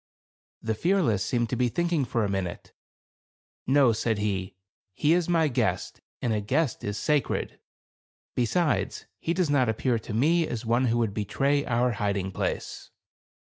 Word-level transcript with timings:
The 0.63 0.73
Fearless 0.73 1.23
seemed 1.23 1.51
to 1.51 1.55
be 1.55 1.69
thinking 1.69 2.05
fora 2.05 2.27
minute. 2.27 2.73
"No," 3.67 3.93
said 3.93 4.17
he, 4.17 4.55
"he 4.95 5.13
is 5.13 5.29
my 5.29 5.47
guest, 5.47 6.01
and 6.23 6.33
a 6.33 6.41
guest 6.41 6.83
is 6.83 6.97
sacred; 6.97 7.59
be 8.33 8.47
sides, 8.47 9.05
he 9.19 9.35
does 9.35 9.51
not 9.51 9.69
appear 9.69 9.99
to 9.99 10.13
me 10.15 10.47
as 10.47 10.65
one 10.65 10.85
who 10.87 10.97
would 10.97 11.13
betray 11.13 11.63
our 11.67 11.91
hiding 11.91 12.31
place." 12.31 12.89